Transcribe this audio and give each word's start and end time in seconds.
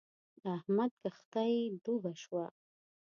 د 0.41 0.43
احمد 0.57 0.91
کښتی 1.01 1.55
ډوبه 1.83 2.11
شوه. 2.23 2.45